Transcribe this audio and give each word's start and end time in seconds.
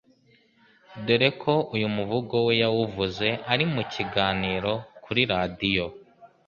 dore 1.05 1.29
ko 1.41 1.53
uyu 1.75 1.87
muvugo 1.95 2.35
we 2.47 2.53
yawuvuze 2.61 3.27
ari 3.51 3.65
mu 3.73 3.81
kiganiro 3.93 4.71
kuri 5.03 5.21
radiyo 5.31 5.85